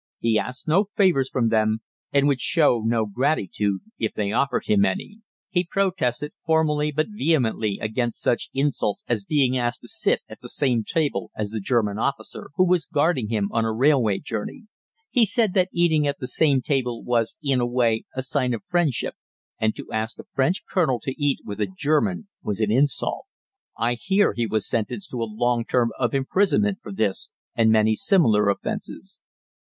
[0.17, 4.83] He asked no favors from them, and would show no gratitude if they offered him
[4.83, 5.19] any.
[5.51, 10.49] He protested formally but vehemently against such insults as being asked to sit at the
[10.49, 14.63] same table as the German officer who was guarding him on a railway journey.
[15.11, 18.63] He said that eating at the same table was in a way a sign of
[18.67, 19.13] friendship,
[19.59, 23.27] and to ask a French colonel to eat with a German was an insult.
[23.77, 27.93] I hear he was sentenced to a long term of imprisonment for this and many
[27.95, 29.19] similar offenses.